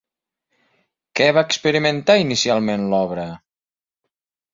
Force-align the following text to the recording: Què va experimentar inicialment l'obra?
Què 1.19 1.27
va 1.37 1.43
experimentar 1.47 2.15
inicialment 2.21 2.87
l'obra? 2.95 3.27